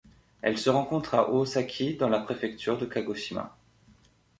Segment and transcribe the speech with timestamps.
[0.41, 3.55] Elle se rencontre à Ōsaki dans la préfecture de Kagoshima.